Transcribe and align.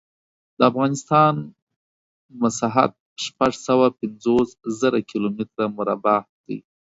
د 0.57 0.59
افغانستان 0.71 1.33
مسحت 2.41 2.91
شپږ 3.25 3.51
سوه 3.67 3.85
پنځوس 3.99 4.49
زره 4.79 4.99
کیلو 5.09 5.29
متره 5.37 5.65
مربع 5.77 6.19
دی. 6.45 6.57